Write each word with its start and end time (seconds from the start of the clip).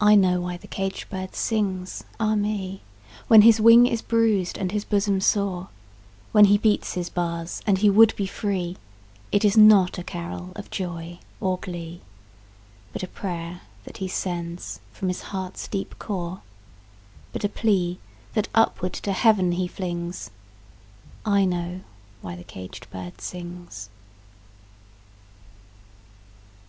I 0.00 0.16
know 0.16 0.40
why 0.40 0.56
the 0.56 0.66
caged 0.66 1.08
bird 1.10 1.36
sings, 1.36 2.02
ah 2.18 2.34
me, 2.34 2.82
When 3.28 3.42
his 3.42 3.60
wing 3.60 3.86
is 3.86 4.02
bruised 4.02 4.58
and 4.58 4.72
his 4.72 4.84
bosom 4.84 5.20
sore, 5.20 5.68
When 6.32 6.46
he 6.46 6.58
beats 6.58 6.94
his 6.94 7.08
bars 7.08 7.62
and 7.68 7.78
he 7.78 7.88
would 7.88 8.16
be 8.16 8.26
free; 8.26 8.76
It 9.30 9.44
is 9.44 9.56
not 9.56 9.96
a 9.96 10.02
carol 10.02 10.50
of 10.56 10.70
joy 10.72 11.20
or 11.40 11.56
glee, 11.58 12.00
But 12.92 13.04
a 13.04 13.06
prayer 13.06 13.60
that 13.84 13.98
he 13.98 14.08
sends 14.08 14.80
from 14.92 15.06
his 15.06 15.22
heart's 15.30 15.68
deep 15.68 16.00
core, 16.00 16.42
But 17.32 17.44
a 17.44 17.48
plea, 17.48 18.00
that 18.34 18.48
upward 18.56 18.94
to 18.94 19.12
Heaven 19.12 19.52
he 19.52 19.68
flings 19.68 20.30
I 21.24 21.44
know 21.44 21.82
why 22.22 22.34
the 22.34 22.42
caged 22.42 22.90
bird 22.90 23.20
sings! 23.20 23.88